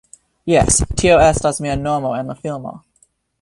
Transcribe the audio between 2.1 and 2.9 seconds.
en la filmo.